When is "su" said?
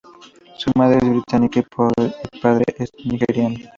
0.57-0.71, 1.63-2.41